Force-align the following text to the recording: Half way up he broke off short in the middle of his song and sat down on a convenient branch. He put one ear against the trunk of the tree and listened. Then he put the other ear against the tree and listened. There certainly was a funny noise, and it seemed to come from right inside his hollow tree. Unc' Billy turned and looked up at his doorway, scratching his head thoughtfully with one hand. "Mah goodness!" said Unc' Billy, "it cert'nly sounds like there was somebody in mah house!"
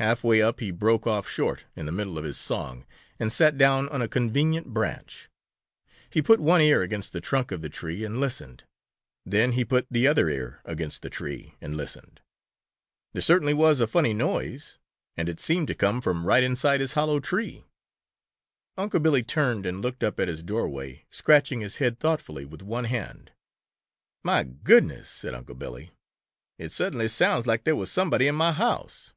Half 0.00 0.22
way 0.22 0.40
up 0.40 0.60
he 0.60 0.70
broke 0.70 1.08
off 1.08 1.28
short 1.28 1.64
in 1.74 1.84
the 1.86 1.90
middle 1.90 2.18
of 2.18 2.22
his 2.24 2.36
song 2.38 2.86
and 3.18 3.32
sat 3.32 3.58
down 3.58 3.88
on 3.88 4.00
a 4.00 4.06
convenient 4.06 4.68
branch. 4.68 5.28
He 6.08 6.22
put 6.22 6.38
one 6.38 6.60
ear 6.60 6.82
against 6.82 7.12
the 7.12 7.20
trunk 7.20 7.50
of 7.50 7.62
the 7.62 7.68
tree 7.68 8.04
and 8.04 8.20
listened. 8.20 8.62
Then 9.26 9.54
he 9.54 9.64
put 9.64 9.88
the 9.90 10.06
other 10.06 10.28
ear 10.28 10.60
against 10.64 11.02
the 11.02 11.10
tree 11.10 11.56
and 11.60 11.76
listened. 11.76 12.20
There 13.12 13.20
certainly 13.20 13.54
was 13.54 13.80
a 13.80 13.88
funny 13.88 14.12
noise, 14.12 14.78
and 15.16 15.28
it 15.28 15.40
seemed 15.40 15.66
to 15.66 15.74
come 15.74 16.00
from 16.00 16.24
right 16.26 16.44
inside 16.44 16.78
his 16.80 16.92
hollow 16.92 17.18
tree. 17.18 17.64
Unc' 18.76 19.02
Billy 19.02 19.24
turned 19.24 19.66
and 19.66 19.82
looked 19.82 20.04
up 20.04 20.20
at 20.20 20.28
his 20.28 20.44
doorway, 20.44 21.06
scratching 21.10 21.60
his 21.60 21.78
head 21.78 21.98
thoughtfully 21.98 22.44
with 22.44 22.62
one 22.62 22.84
hand. 22.84 23.32
"Mah 24.22 24.44
goodness!" 24.44 25.08
said 25.10 25.34
Unc' 25.34 25.58
Billy, 25.58 25.90
"it 26.56 26.70
cert'nly 26.70 27.08
sounds 27.08 27.48
like 27.48 27.64
there 27.64 27.74
was 27.74 27.90
somebody 27.90 28.28
in 28.28 28.36
mah 28.36 28.52
house!" 28.52 29.12